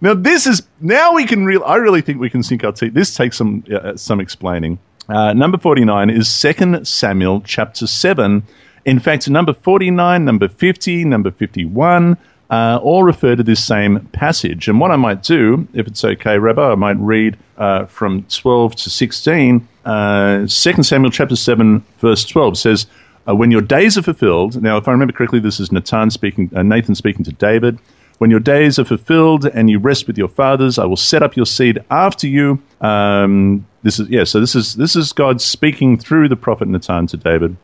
[0.00, 1.62] Now this is now we can real.
[1.64, 2.94] I really think we can sink our teeth.
[2.94, 4.78] This takes some uh, some explaining.
[5.08, 8.42] Uh, number forty nine is Second Samuel chapter seven.
[8.84, 12.16] In fact, number forty nine, number fifty, number fifty one.
[12.50, 14.66] Uh, all refer to this same passage.
[14.66, 18.74] And what I might do, if it's okay, Rabbi, I might read uh, from 12
[18.74, 19.68] to 16.
[19.84, 22.86] Uh, 2 Samuel chapter 7, verse 12 says,
[23.28, 26.50] uh, When your days are fulfilled, now if I remember correctly, this is Nathan speaking,
[26.52, 27.78] uh, Nathan speaking to David.
[28.20, 31.36] When your days are fulfilled and you rest with your fathers, I will set up
[31.36, 32.62] your seed after you.
[32.80, 34.24] Um, this is yeah.
[34.24, 37.56] So this is this is God speaking through the prophet Nathan to David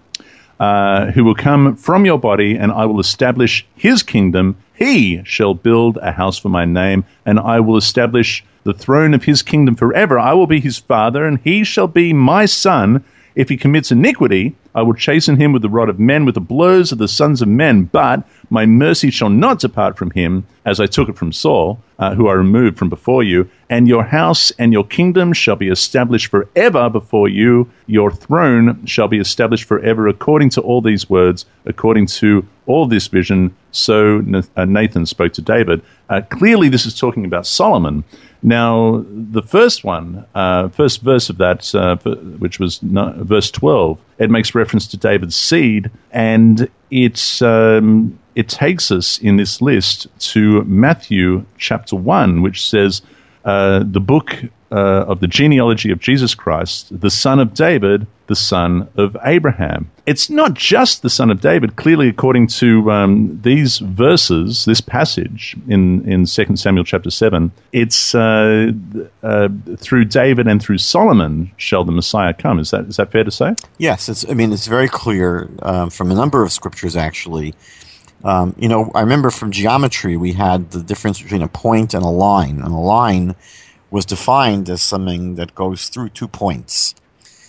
[0.59, 4.57] uh, who will come from your body, and I will establish his kingdom.
[4.75, 9.25] He shall build a house for my name, and I will establish the throne of
[9.25, 10.19] his kingdom forever.
[10.19, 13.05] I will be his father, and he shall be my son.
[13.35, 16.41] If he commits iniquity, I will chasten him with the rod of men, with the
[16.41, 17.85] blows of the sons of men.
[17.85, 22.15] But my mercy shall not depart from him, as I took it from Saul, uh,
[22.15, 23.49] who I removed from before you.
[23.71, 27.71] And your house and your kingdom shall be established forever before you.
[27.87, 33.07] Your throne shall be established forever, according to all these words, according to all this
[33.07, 33.57] vision.
[33.73, 34.23] So
[34.57, 35.81] uh, Nathan spoke to David.
[36.11, 38.05] Uh, clearly, this is talking about Solomon.
[38.43, 41.97] Now, the first one, uh, first verse of that, uh,
[42.39, 48.49] which was no, verse 12, it makes reference to David's seed, and it's, um, it
[48.49, 53.03] takes us in this list to Matthew chapter 1, which says,
[53.45, 54.37] uh, the book
[54.71, 59.91] uh, of the genealogy of Jesus Christ, the son of David, the son of Abraham.
[60.07, 61.77] It's not just the son of David.
[61.77, 68.15] Clearly, according to um, these verses, this passage in, in 2 Samuel chapter 7, it's
[68.15, 68.73] uh,
[69.23, 72.59] uh, through David and through Solomon shall the Messiah come.
[72.59, 73.55] Is that, is that fair to say?
[73.79, 74.25] Yes.
[74.29, 77.55] I mean, it's very clear um, from a number of scriptures, actually.
[78.25, 82.03] Um, you know, I remember from geometry we had the difference between a point and
[82.03, 83.37] a line, and a line
[83.97, 86.95] was defined as something that goes through two points.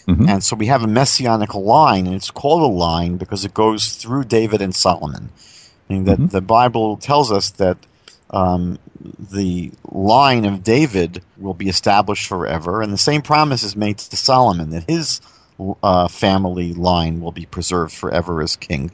[0.08, 0.30] Mm-hmm.
[0.30, 3.81] And so we have a messianic line, and it's called a line because it goes
[4.02, 5.30] through David and Solomon.
[5.90, 6.28] I mean, that mm-hmm.
[6.28, 7.78] the Bible tells us that
[8.30, 8.80] um,
[9.19, 14.16] the line of David will be established forever, and the same promise is made to
[14.16, 15.19] Solomon that his
[15.84, 18.90] uh, family line will be preserved forever as king.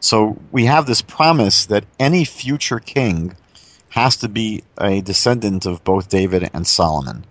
[0.00, 3.36] So we have this promise that any future king
[3.96, 7.24] has to be a descendant of both David and Solomon.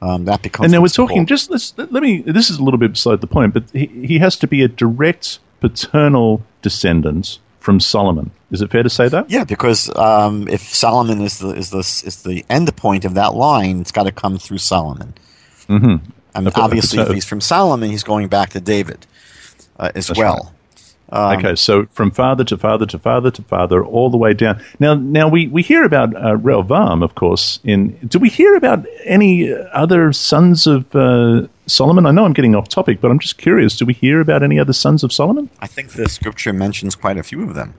[0.00, 0.66] Um, that becomes.
[0.66, 1.26] And now we're talking.
[1.26, 2.22] Just let's, let me.
[2.22, 4.68] This is a little bit beside the point, but he, he has to be a
[4.68, 8.30] direct paternal descendant from Solomon.
[8.52, 9.28] Is it fair to say that?
[9.28, 13.34] Yeah, because um, if Solomon is the is the is the end point of that
[13.34, 15.14] line, it's got to come through Solomon.
[15.68, 16.10] Mm-hmm.
[16.36, 19.06] And obviously, if he's from Solomon, he's going back to David
[19.78, 20.36] uh, as That's well.
[20.44, 20.52] Right.
[21.14, 24.60] Um, okay, so from father to father to father to father, all the way down.
[24.80, 27.60] Now, now we, we hear about uh, Rehoboam, of course.
[27.62, 32.06] In do we hear about any other sons of uh, Solomon?
[32.06, 33.76] I know I'm getting off topic, but I'm just curious.
[33.76, 35.48] Do we hear about any other sons of Solomon?
[35.60, 37.74] I think the scripture mentions quite a few of them.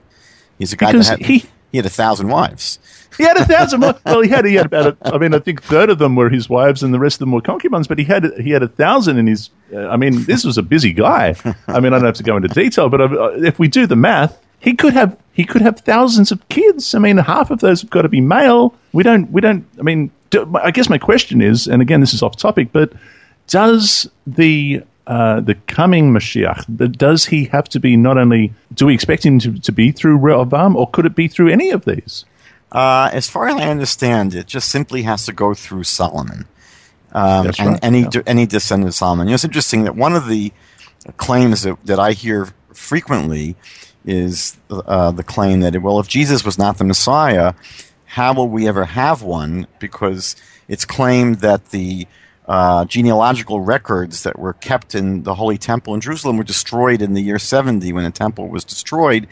[0.58, 1.44] He's a guy because that had, he,
[1.76, 2.78] he had a thousand wives.
[3.18, 3.80] He had a thousand.
[3.80, 4.96] well, he had he had about.
[5.02, 7.18] A, I mean, I think third of them were his wives, and the rest of
[7.20, 7.86] them were concubines.
[7.86, 9.50] But he had he had a thousand in his.
[9.74, 11.34] Uh, I mean, this was a busy guy.
[11.68, 13.94] I mean, I don't have to go into detail, but uh, if we do the
[13.94, 16.94] math, he could have he could have thousands of kids.
[16.94, 18.74] I mean, half of those have got to be male.
[18.94, 19.66] We don't we don't.
[19.78, 22.94] I mean, do, I guess my question is, and again, this is off topic, but
[23.48, 28.94] does the uh, the coming Mashiach, does he have to be not only, do we
[28.94, 32.24] expect him to, to be through Rehoboam, or could it be through any of these?
[32.72, 36.46] Uh, as far as I understand, it just simply has to go through Solomon.
[37.12, 38.22] Um, and right, any yeah.
[38.26, 39.28] any descendant of Solomon.
[39.28, 40.52] You know, it's interesting that one of the
[41.16, 43.56] claims that, that I hear frequently
[44.04, 47.54] is uh, the claim that well, if Jesus was not the Messiah,
[48.04, 49.66] how will we ever have one?
[49.78, 50.36] Because
[50.68, 52.06] it's claimed that the
[52.48, 57.14] uh, genealogical records that were kept in the Holy Temple in Jerusalem were destroyed in
[57.14, 59.26] the year 70 when the temple was destroyed,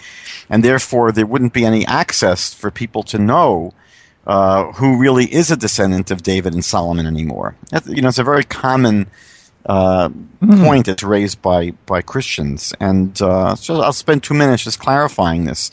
[0.50, 3.72] and therefore there wouldn't be any access for people to know
[4.26, 7.54] uh, who really is a descendant of David and Solomon anymore.
[7.86, 9.06] you know, it's a very common
[9.66, 10.64] uh, mm.
[10.64, 15.44] point that's raised by by Christians, and uh, so I'll spend two minutes just clarifying
[15.44, 15.70] this.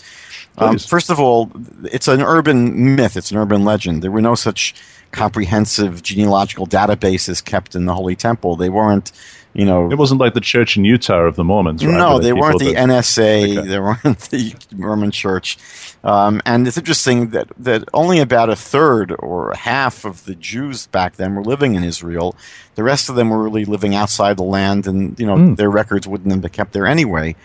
[0.57, 1.51] Um, first of all,
[1.85, 3.15] it's an urban myth.
[3.15, 4.01] It's an urban legend.
[4.01, 4.75] There were no such
[5.11, 8.55] comprehensive genealogical databases kept in the Holy Temple.
[8.55, 9.11] They weren't,
[9.53, 9.91] you know.
[9.91, 11.93] It wasn't like the Church in Utah of the Mormons, right?
[11.93, 13.57] No, they weren't the that, NSA.
[13.57, 13.67] Okay.
[13.67, 15.57] They weren't the Mormon Church.
[16.03, 20.87] Um, and it's interesting that, that only about a third or half of the Jews
[20.87, 22.35] back then were living in Israel.
[22.75, 25.55] The rest of them were really living outside the land, and you know mm.
[25.57, 27.35] their records wouldn't have been kept there anyway.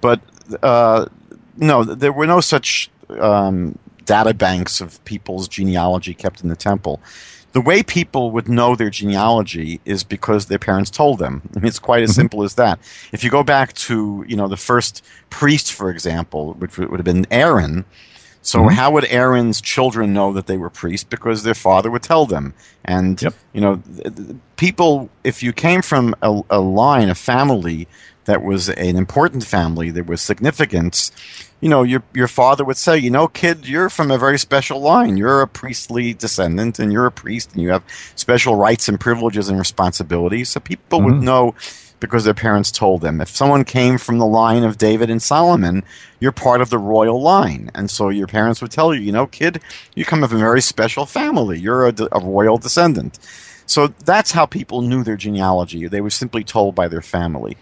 [0.00, 0.20] But
[0.62, 1.06] uh,
[1.58, 7.00] no, there were no such um, data banks of people's genealogy kept in the temple.
[7.52, 11.42] The way people would know their genealogy is because their parents told them.
[11.56, 12.20] I mean, it's quite as mm-hmm.
[12.20, 12.78] simple as that.
[13.12, 17.04] If you go back to, you know, the first priest, for example, which would have
[17.04, 17.84] been Aaron,
[18.42, 18.74] so mm-hmm.
[18.74, 21.04] how would Aaron's children know that they were priests?
[21.04, 22.54] Because their father would tell them.
[22.84, 23.34] And yep.
[23.52, 23.82] you know,
[24.56, 27.88] people, if you came from a, a, line, a family
[28.24, 31.10] that was an important family, there was significance.
[31.60, 34.80] You know, your your father would say, you know, kid, you're from a very special
[34.80, 35.16] line.
[35.16, 37.82] You're a priestly descendant, and you're a priest, and you have
[38.14, 40.50] special rights and privileges and responsibilities.
[40.50, 41.12] So people mm-hmm.
[41.12, 41.54] would know
[42.00, 43.20] because their parents told them.
[43.20, 45.82] If someone came from the line of David and Solomon,
[46.20, 47.70] you're part of the royal line.
[47.74, 49.60] And so your parents would tell you, you know, kid,
[49.94, 51.58] you come from a very special family.
[51.58, 53.18] You're a, a royal descendant.
[53.66, 55.88] So that's how people knew their genealogy.
[55.88, 57.56] They were simply told by their family.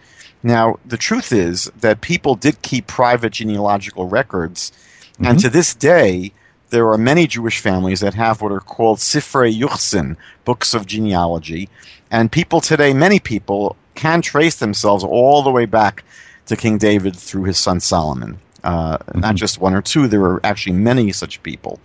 [0.46, 4.70] Now, the truth is that people did keep private genealogical records,
[5.14, 5.26] mm-hmm.
[5.26, 6.30] and to this day,
[6.70, 11.68] there are many Jewish families that have what are called Sifrei Yuchsin, books of genealogy.
[12.12, 16.04] And people today, many people, can trace themselves all the way back
[16.46, 18.38] to King David through his son Solomon.
[18.62, 19.18] Uh, mm-hmm.
[19.18, 21.80] Not just one or two, there are actually many such people.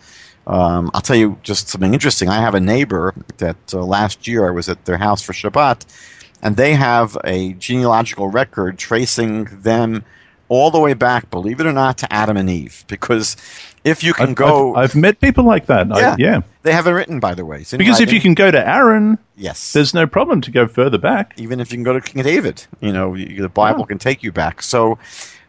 [0.46, 2.30] Um, I'll tell you just something interesting.
[2.30, 5.86] I have a neighbor that uh, last year I was at their house for Shabbat,
[6.41, 10.03] and they have a genealogical record tracing them
[10.51, 12.83] all the way back, believe it or not, to Adam and Eve.
[12.88, 13.38] Because
[13.85, 15.88] if you can I've, go, I've, I've, met people like that.
[15.88, 16.41] Yeah, I, yeah.
[16.63, 17.59] They have it written, by the way.
[17.59, 18.07] Because writing.
[18.07, 21.33] if you can go to Aaron, yes, there's no problem to go further back.
[21.38, 23.85] Even if you can go to King David, you know, the Bible yeah.
[23.85, 24.61] can take you back.
[24.61, 24.99] So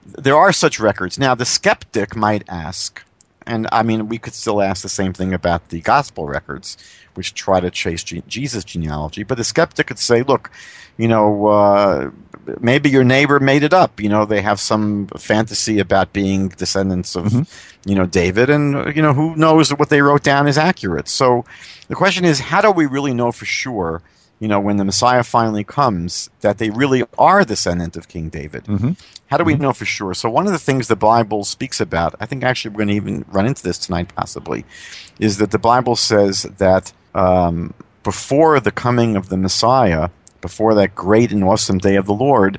[0.06, 1.18] there are such records.
[1.18, 3.02] Now, the skeptic might ask,
[3.46, 6.76] and I mean, we could still ask the same thing about the gospel records,
[7.14, 9.22] which try to chase Jesus' genealogy.
[9.22, 10.50] But the skeptic could say, look,
[10.96, 12.10] you know, uh,
[12.60, 14.00] maybe your neighbor made it up.
[14.00, 17.88] You know, they have some fantasy about being descendants of, mm-hmm.
[17.88, 21.08] you know, David, and you know, who knows what they wrote down is accurate.
[21.08, 21.44] So
[21.88, 24.02] the question is, how do we really know for sure?
[24.42, 28.64] You know, when the Messiah finally comes, that they really are descendant of King David.
[28.64, 28.92] Mm-hmm.
[29.26, 29.62] How do we mm-hmm.
[29.62, 30.14] know for sure?
[30.14, 32.94] So one of the things the Bible speaks about, I think actually we're going to
[32.94, 34.64] even run into this tonight, possibly,
[35.20, 37.72] is that the Bible says that um,
[38.02, 40.08] before the coming of the Messiah
[40.40, 42.58] before that great and awesome day of the Lord,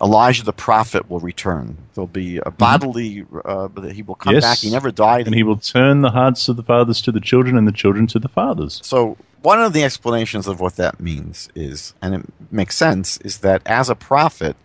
[0.00, 1.76] Elijah the prophet will return.
[1.94, 2.56] There'll be a mm-hmm.
[2.56, 4.44] bodily, uh, he will come yes.
[4.44, 4.58] back.
[4.58, 5.26] He never died.
[5.26, 8.06] And he will turn the hearts of the fathers to the children and the children
[8.08, 8.80] to the fathers.
[8.84, 13.38] So, one of the explanations of what that means is, and it makes sense, is
[13.38, 14.56] that as a prophet,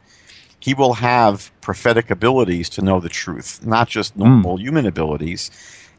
[0.59, 4.61] he will have prophetic abilities to know the truth, not just normal mm.
[4.61, 5.51] human abilities.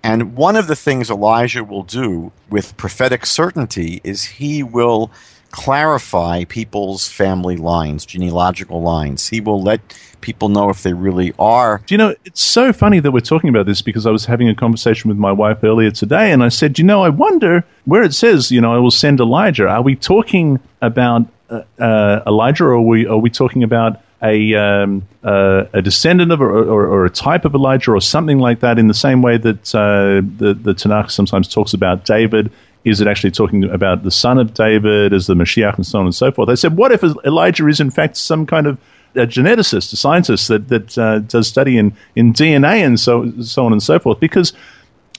[0.03, 5.11] And one of the things Elijah will do with prophetic certainty is he will
[5.55, 9.29] clarify people's family lines, genealogical lines.
[9.29, 9.81] He will let
[10.21, 11.81] people know if they really are.
[11.87, 14.49] Do you know, it's so funny that we're talking about this because I was having
[14.49, 18.03] a conversation with my wife earlier today and I said, you know, I wonder where
[18.03, 19.69] it says, you know, I will send Elijah.
[19.69, 24.55] Are we talking about uh, uh, Elijah or are we, are we talking about a,
[24.55, 28.61] um, uh, a descendant of or, or, or, a type of Elijah or something like
[28.61, 32.51] that in the same way that uh, the, the Tanakh sometimes talks about David
[32.85, 36.05] is it actually talking about the son of David as the Mashiach and so on
[36.05, 36.49] and so forth?
[36.49, 38.79] They said, what if Elijah is in fact some kind of
[39.15, 43.65] a geneticist, a scientist that, that uh, does study in, in DNA and so, so
[43.65, 44.21] on and so forth?
[44.21, 44.53] Because,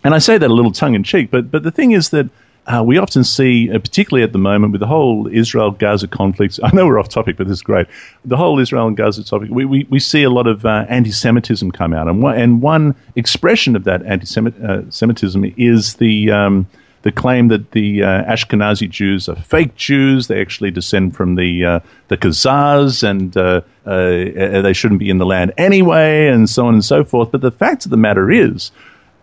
[0.03, 2.29] and I say that a little tongue in cheek, but, but the thing is that
[2.67, 6.59] uh, we often see, uh, particularly at the moment, with the whole Israel Gaza conflict.
[6.63, 7.87] I know we're off topic, but this is great.
[8.25, 11.11] The whole Israel and Gaza topic, we, we, we see a lot of uh, anti
[11.11, 12.07] Semitism come out.
[12.07, 14.25] And one, and one expression of that anti
[14.63, 16.31] uh, Semitism is the.
[16.31, 16.67] Um,
[17.05, 20.25] the claim that the uh, Ashkenazi Jews are fake Jews.
[20.25, 25.19] They actually descend from the uh, the Khazars, and uh, uh, they shouldn't be in
[25.19, 27.31] the land anyway, and so on and so forth.
[27.31, 28.71] But the fact of the matter is,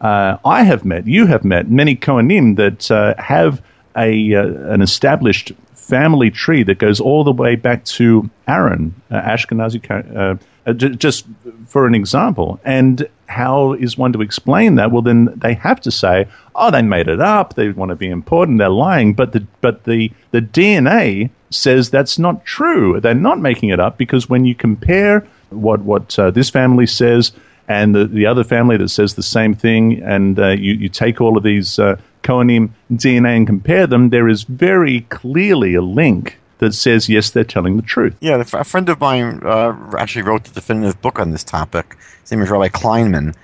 [0.00, 3.60] uh, I have met, you have met many Kohanim that uh, have
[3.96, 10.72] a an established family tree that goes all the way back to Aaron, Ashkenazi uh,
[10.72, 11.26] j- just
[11.66, 12.60] for an example.
[12.64, 14.90] And how is one to explain that?
[14.90, 17.54] Well, then they have to say, "Oh, they made it up.
[17.54, 18.58] They want to be important.
[18.58, 23.00] They're lying." But the but the the DNA says that's not true.
[23.00, 27.32] They're not making it up because when you compare what what uh, this family says
[27.68, 31.20] and the, the other family that says the same thing, and uh, you, you take
[31.20, 36.74] all of these uh, DNA and compare them, there is very clearly a link that
[36.74, 38.16] says yes, they're telling the truth.
[38.20, 41.96] Yeah, a friend of mine uh, actually wrote the definitive book on this topic.
[42.20, 43.34] His name is Rabbi Kleiman,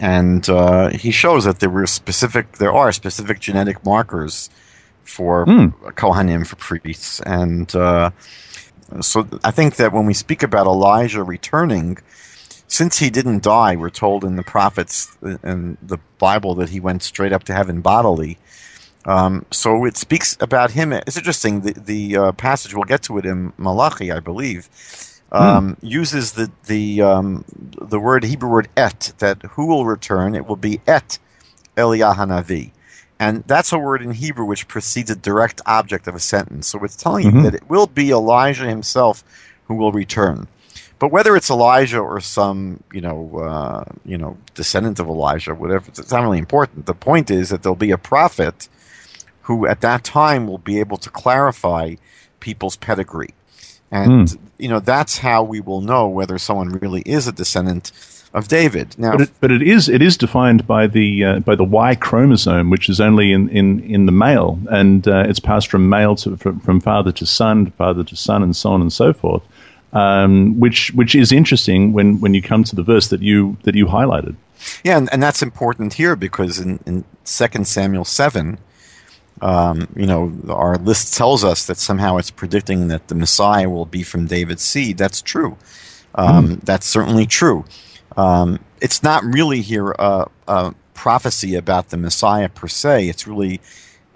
[0.00, 4.50] and uh, he shows that there were specific, there are specific genetic markers
[5.04, 5.70] for mm.
[5.92, 8.10] Kohanim for priests, and uh,
[9.00, 11.98] so I think that when we speak about Elijah returning,
[12.66, 17.04] since he didn't die, we're told in the prophets and the Bible that he went
[17.04, 18.38] straight up to heaven bodily.
[19.06, 20.92] Um, so it speaks about him.
[20.92, 21.60] It's interesting.
[21.60, 24.68] The, the uh, passage we'll get to it in Malachi, I believe,
[25.32, 25.86] um, hmm.
[25.86, 27.44] uses the the um,
[27.80, 30.34] the word Hebrew word et that who will return.
[30.34, 31.18] It will be et
[31.76, 32.72] Eliyahu Hanavi.
[33.18, 36.66] And that's a word in Hebrew which precedes a direct object of a sentence.
[36.66, 37.36] So it's telling mm-hmm.
[37.38, 39.24] you that it will be Elijah himself
[39.64, 40.48] who will return.
[40.98, 45.88] But whether it's Elijah or some, you know, uh, you know, descendant of Elijah, whatever,
[45.88, 46.86] it's not really important.
[46.86, 48.68] The point is that there'll be a prophet
[49.46, 51.94] who, at that time, will be able to clarify
[52.40, 53.34] people's pedigree,
[53.90, 54.38] and mm.
[54.58, 57.92] you know that's how we will know whether someone really is a descendant
[58.34, 58.98] of David.
[58.98, 61.94] Now, but it, but it is it is defined by the uh, by the Y
[61.94, 66.16] chromosome, which is only in, in, in the male, and uh, it's passed from male
[66.16, 69.42] to from, from father to son, father to son, and so on and so forth
[69.96, 73.74] um, which which is interesting when, when you come to the verse that you that
[73.74, 74.36] you highlighted.
[74.84, 78.58] Yeah, and, and that's important here because in, in 2 Samuel 7,
[79.42, 83.86] um, you know, our list tells us that somehow it's predicting that the Messiah will
[83.86, 84.96] be from David's seed.
[84.98, 85.56] That's true.
[86.14, 86.60] Um, mm.
[86.62, 87.64] That's certainly true.
[88.16, 93.08] Um, it's not really here a, a, prophecy about the Messiah per se.
[93.08, 93.60] It's really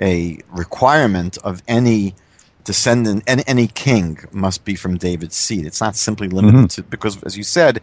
[0.01, 2.15] a requirement of any
[2.65, 5.67] descendant and any king must be from David's seed.
[5.67, 6.67] It's not simply limited mm-hmm.
[6.67, 7.83] to because, as you said,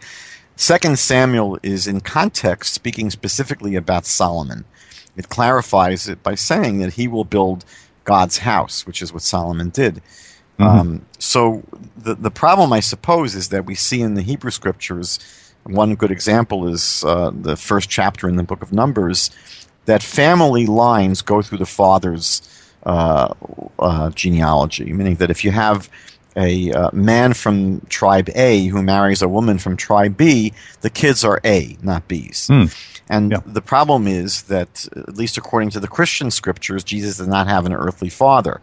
[0.58, 4.64] Second Samuel is in context speaking specifically about Solomon.
[5.16, 7.64] It clarifies it by saying that he will build
[8.02, 10.02] God's house, which is what Solomon did.
[10.58, 10.62] Mm-hmm.
[10.64, 11.62] Um, so
[11.96, 15.20] the the problem, I suppose, is that we see in the Hebrew scriptures.
[15.62, 19.30] One good example is uh, the first chapter in the book of Numbers,
[19.84, 22.42] that family lines go through the fathers
[22.82, 23.32] uh,
[23.78, 25.88] uh, genealogy, meaning that if you have
[26.38, 31.24] a uh, man from tribe A who marries a woman from tribe B, the kids
[31.24, 32.46] are A, not B's.
[32.48, 32.74] Mm.
[33.10, 33.40] And yeah.
[33.44, 37.66] the problem is that, at least according to the Christian scriptures, Jesus does not have
[37.66, 38.60] an earthly father.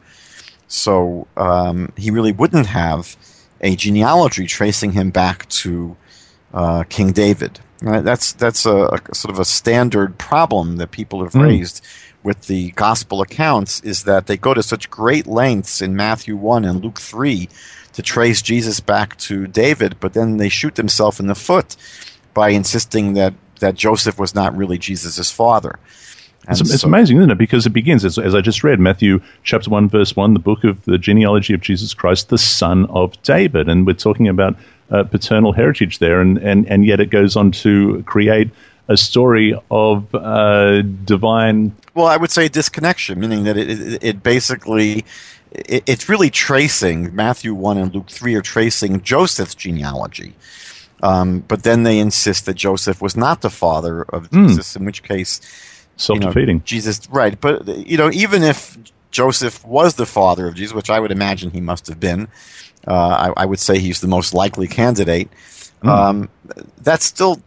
[0.67, 3.15] So um, he really wouldn't have
[3.61, 5.95] a genealogy tracing him back to
[6.53, 7.59] uh, King David.
[7.81, 8.03] Right?
[8.03, 11.43] That's that's a, a, sort of a standard problem that people have mm.
[11.43, 11.85] raised
[12.25, 16.65] with the gospel accounts is that they go to such great lengths in Matthew 1
[16.65, 17.47] and Luke 3
[17.93, 21.77] to trace Jesus back to David, but then they shoot themselves in the foot
[22.33, 25.79] by insisting that, that Joseph was not really Jesus' father.
[26.47, 27.37] It's, it's, amazing, isn't it?
[27.37, 30.63] Because it begins, as, as, I just read, Matthew chapter 1, verse 1, the book
[30.63, 33.67] of the genealogy of Jesus Christ, the son of David.
[33.67, 34.55] And we're talking about
[34.91, 36.21] uh, paternal heritage there.
[36.21, 38.51] And, and, and yet it goes on to create
[38.87, 41.75] a story of uh, divine.
[41.93, 45.05] Well, I would say disconnection, meaning that it, it, it basically
[45.51, 50.35] it, it's really tracing Matthew one and Luke three are tracing Joseph's genealogy.
[51.03, 54.47] Um, but then they insist that Joseph was not the father of mm.
[54.47, 55.41] Jesus, in which case,
[55.97, 56.47] self-defeating.
[56.47, 57.39] You know, Jesus, right?
[57.39, 58.77] But you know, even if
[59.11, 62.27] Joseph was the father of Jesus, which I would imagine he must have been,
[62.87, 65.29] uh, I, I, would say he's the most likely candidate.
[65.83, 65.89] Mm.
[65.89, 66.29] Um,
[66.81, 67.41] that's still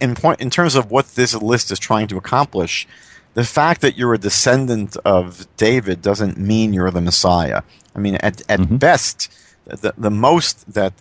[0.00, 2.86] in point in terms of what this list is trying to accomplish,
[3.34, 7.62] the fact that you're a descendant of David doesn't mean you're the Messiah.
[7.94, 8.76] I mean, at at mm-hmm.
[8.76, 9.32] best,
[9.66, 10.92] the the most that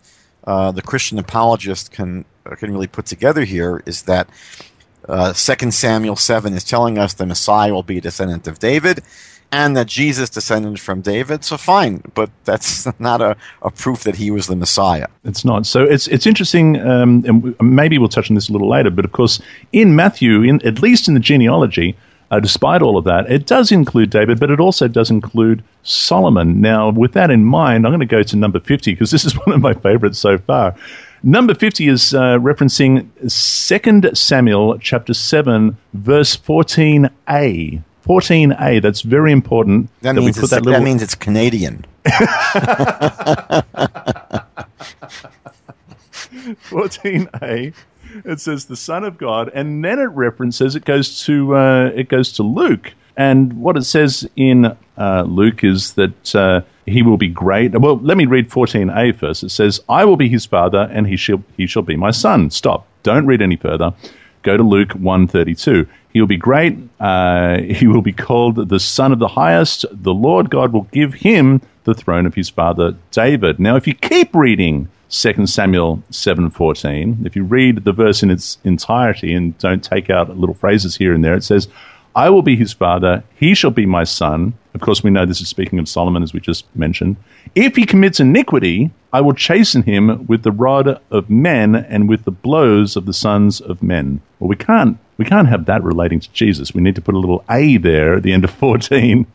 [0.45, 2.25] uh, the Christian apologist can
[2.57, 4.29] can really put together here is that
[5.07, 9.01] uh, Second Samuel seven is telling us the Messiah will be a descendant of David,
[9.51, 11.43] and that Jesus descended from David.
[11.43, 15.07] So fine, but that's not a, a proof that he was the Messiah.
[15.23, 15.65] It's not.
[15.65, 18.89] So it's it's interesting, um, and maybe we'll touch on this a little later.
[18.89, 19.41] But of course,
[19.71, 21.95] in Matthew, in at least in the genealogy,
[22.31, 26.61] uh, despite all of that, it does include David, but it also does include Solomon.
[26.61, 29.33] Now, with that in mind, I'm going to go to number 50 because this is
[29.45, 30.75] one of my favorites so far.
[31.21, 37.83] Number 50 is uh, referencing 2 Samuel chapter 7, verse 14a.
[38.09, 39.87] 14A, that's very important.
[40.01, 40.73] That, that means, that, little...
[40.73, 41.85] that means it's Canadian.
[46.69, 47.73] 14A.
[48.25, 52.09] It says the Son of God, and then it references it goes to uh, it
[52.09, 57.17] goes to Luke, and what it says in uh, Luke is that uh, he will
[57.17, 57.79] be great.
[57.79, 59.43] Well, let me read 14a first.
[59.43, 62.49] It says, "I will be his father, and he shall he shall be my son."
[62.49, 62.87] Stop.
[63.03, 63.93] Don't read any further.
[64.41, 65.87] Go to Luke 132.
[66.11, 66.77] He will be great.
[66.99, 69.85] Uh, he will be called the Son of the Highest.
[69.91, 73.59] The Lord God will give him the throne of his father David.
[73.59, 78.57] Now, if you keep reading 2 Samuel 7:14, if you read the verse in its
[78.63, 81.67] entirety and don't take out little phrases here and there, it says,
[82.15, 85.41] "I will be his father; he shall be my son." Of course, we know this
[85.41, 87.17] is speaking of Solomon, as we just mentioned.
[87.55, 92.23] If he commits iniquity, I will chasten him with the rod of men and with
[92.25, 94.21] the blows of the sons of men.
[94.39, 96.73] Well, we can't we can't have that relating to Jesus.
[96.73, 99.27] We need to put a little A there at the end of 14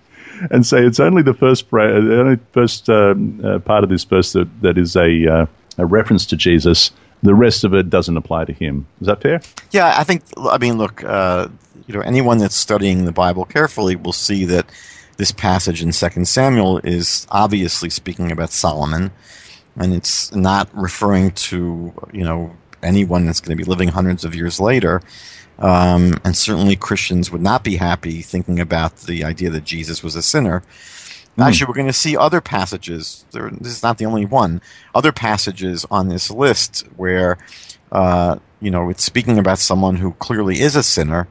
[0.50, 3.14] and say it's only the first, the only first uh,
[3.44, 6.90] uh, part of this verse that, that is a, uh, a reference to Jesus.
[7.22, 8.86] The rest of it doesn't apply to him.
[9.02, 9.42] Is that fair?
[9.72, 10.22] Yeah, I think.
[10.38, 11.48] I mean, look, uh,
[11.86, 14.66] you know, anyone that's studying the Bible carefully will see that
[15.18, 19.10] this passage in Second Samuel is obviously speaking about Solomon,
[19.76, 24.34] and it's not referring to you know anyone that's going to be living hundreds of
[24.34, 25.02] years later.
[25.58, 30.16] Um, and certainly Christians would not be happy thinking about the idea that Jesus was
[30.16, 30.62] a sinner.
[31.36, 31.46] Mm.
[31.46, 33.24] Actually, we're going to see other passages.
[33.30, 34.60] There, this is not the only one.
[34.94, 37.38] Other passages on this list where,
[37.92, 41.28] uh, you know, it's speaking about someone who clearly is a sinner,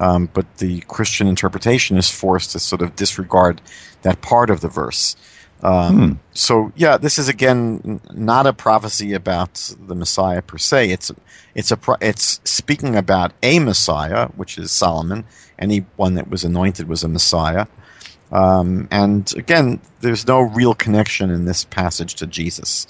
[0.00, 3.60] um, but the Christian interpretation is forced to sort of disregard
[4.02, 5.16] that part of the verse.
[5.62, 6.12] Um, hmm.
[6.32, 9.54] So yeah, this is again not a prophecy about
[9.86, 10.90] the Messiah per se.
[10.90, 11.10] It's
[11.54, 15.24] it's a it's speaking about a Messiah, which is Solomon.
[15.58, 17.66] Anyone that was anointed was a Messiah.
[18.32, 22.86] Um, and again, there's no real connection in this passage to Jesus.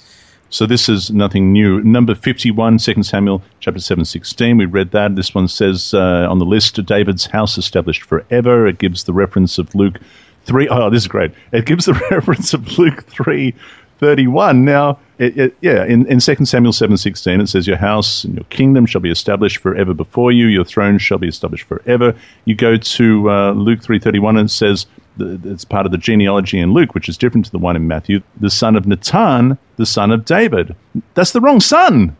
[0.49, 1.81] So this is nothing new.
[1.83, 4.57] Number 51, 2 Samuel chapter 7, 16.
[4.57, 5.15] We read that.
[5.15, 8.65] This one says uh, on the list, of David's house established forever.
[8.65, 9.99] It gives the reference of Luke
[10.47, 10.67] 3.
[10.69, 11.31] Oh, this is great.
[11.51, 13.53] It gives the reference of Luke 3,
[13.99, 14.65] 31.
[14.65, 18.45] Now, it, it, yeah, in, in 2 Samuel 7.16, it says, Your house and your
[18.45, 20.47] kingdom shall be established forever before you.
[20.47, 22.15] Your throne shall be established forever.
[22.45, 24.85] You go to uh, Luke 3.31 and it says,
[25.19, 28.21] it's part of the genealogy in Luke, which is different to the one in Matthew,
[28.39, 30.75] the son of Nathan, the son of David.
[31.13, 32.15] That's the wrong son.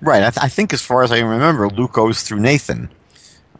[0.00, 0.22] Right.
[0.22, 2.90] I, th- I think as far as I remember, Luke goes through Nathan.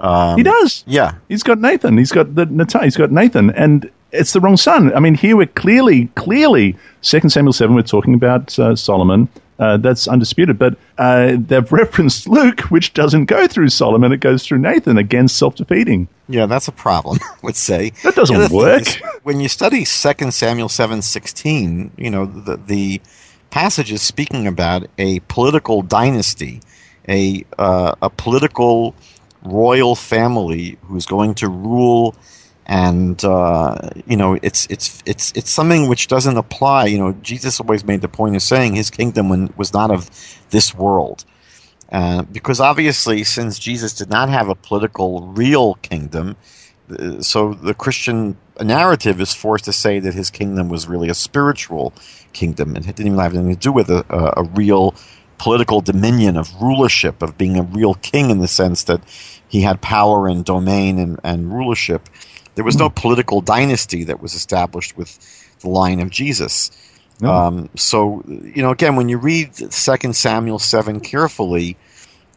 [0.00, 0.82] Um, he does.
[0.86, 1.14] Yeah.
[1.28, 1.96] He's got Nathan.
[1.96, 2.82] He's got the Nathan.
[2.82, 3.50] He's got Nathan.
[3.50, 4.94] And it's the wrong son.
[4.94, 9.28] I mean, here we're clearly, clearly, Second Samuel 7, we're talking about uh, Solomon.
[9.58, 10.58] Uh, that's undisputed.
[10.58, 15.28] But uh, they've referenced Luke, which doesn't go through Solomon, it goes through Nathan, again,
[15.28, 16.08] self defeating.
[16.28, 17.90] Yeah, that's a problem, I would say.
[18.02, 18.82] That doesn't work.
[18.82, 23.00] Is, when you study Second Samuel 7 16, you know, the, the
[23.50, 26.60] passage is speaking about a political dynasty,
[27.08, 28.94] a, uh, a political
[29.44, 32.14] royal family who's going to rule
[32.66, 36.86] and uh, you know it's it's it's it's something which doesn't apply.
[36.86, 40.10] You know, Jesus always made the point of saying his kingdom was not of
[40.50, 41.24] this world,
[41.90, 46.36] uh, because obviously, since Jesus did not have a political real kingdom,
[46.90, 51.14] uh, so the Christian narrative is forced to say that his kingdom was really a
[51.14, 51.92] spiritual
[52.32, 54.94] kingdom, and it didn't even have anything to do with a, a, a real
[55.38, 59.00] political dominion of rulership, of being a real king in the sense that
[59.48, 62.08] he had power and domain and, and rulership.
[62.54, 62.94] There was no hmm.
[62.94, 65.18] political dynasty that was established with
[65.60, 66.70] the line of Jesus.
[67.20, 67.32] No.
[67.32, 71.76] Um, so, you know, again, when you read Second Samuel 7 carefully,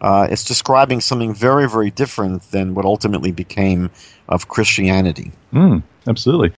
[0.02, 3.90] uh, it's describing something very, very different than what ultimately became
[4.30, 5.32] of Christianity.
[5.54, 6.52] Mm, absolutely.